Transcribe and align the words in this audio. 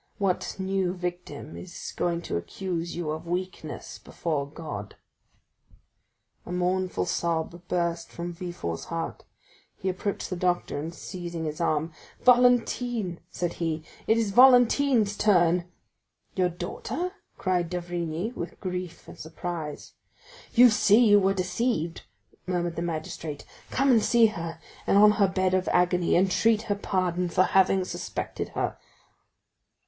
What 0.17 0.55
new 0.57 0.95
victim 0.95 1.55
is 1.55 1.93
going 1.95 2.23
to 2.23 2.35
accuse 2.35 2.95
you 2.95 3.11
of 3.11 3.27
weakness 3.27 3.99
before 3.99 4.49
God?" 4.49 4.95
A 6.43 6.51
mournful 6.51 7.05
sob 7.05 7.61
burst 7.67 8.09
from 8.09 8.33
Villefort's 8.33 8.85
heart; 8.85 9.23
he 9.77 9.89
approached 9.89 10.31
the 10.31 10.35
doctor, 10.35 10.79
and 10.79 10.91
seizing 10.91 11.45
his 11.45 11.61
arm,—"Valentine," 11.61 13.19
said 13.29 13.53
he, 13.61 13.83
"it 14.07 14.17
is 14.17 14.31
Valentine's 14.31 15.15
turn!" 15.15 15.65
40284m 16.35 16.37
"Your 16.37 16.49
daughter!" 16.49 17.11
cried 17.37 17.69
d'Avrigny 17.69 18.33
with 18.33 18.59
grief 18.59 19.07
and 19.07 19.19
surprise. 19.19 19.93
"You 20.55 20.71
see 20.71 21.05
you 21.07 21.19
were 21.19 21.35
deceived," 21.35 22.05
murmured 22.47 22.75
the 22.75 22.81
magistrate; 22.81 23.45
"come 23.69 23.91
and 23.91 24.03
see 24.03 24.25
her, 24.25 24.59
and 24.87 24.97
on 24.97 25.11
her 25.11 25.27
bed 25.27 25.53
of 25.53 25.67
agony 25.71 26.15
entreat 26.15 26.63
her 26.63 26.75
pardon 26.75 27.29
for 27.29 27.43
having 27.43 27.85
suspected 27.85 28.49
her." 28.55 28.79